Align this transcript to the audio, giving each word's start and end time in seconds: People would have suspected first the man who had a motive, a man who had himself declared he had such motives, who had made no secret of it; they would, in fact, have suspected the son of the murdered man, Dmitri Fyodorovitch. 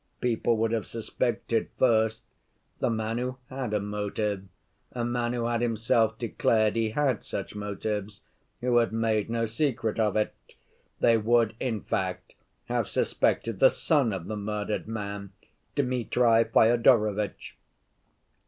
People 0.19 0.57
would 0.57 0.71
have 0.71 0.87
suspected 0.87 1.69
first 1.77 2.23
the 2.79 2.89
man 2.89 3.19
who 3.19 3.37
had 3.51 3.71
a 3.71 3.79
motive, 3.79 4.47
a 4.93 5.05
man 5.05 5.31
who 5.33 5.45
had 5.45 5.61
himself 5.61 6.17
declared 6.17 6.75
he 6.75 6.89
had 6.89 7.23
such 7.23 7.53
motives, 7.55 8.19
who 8.61 8.77
had 8.77 8.91
made 8.91 9.29
no 9.29 9.45
secret 9.45 9.99
of 9.99 10.15
it; 10.15 10.33
they 11.01 11.17
would, 11.17 11.53
in 11.59 11.81
fact, 11.81 12.33
have 12.65 12.87
suspected 12.87 13.59
the 13.59 13.69
son 13.69 14.11
of 14.11 14.25
the 14.25 14.35
murdered 14.35 14.87
man, 14.87 15.33
Dmitri 15.75 16.45
Fyodorovitch. 16.45 17.55